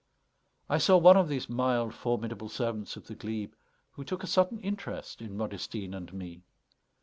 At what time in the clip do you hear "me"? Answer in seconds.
6.11-6.41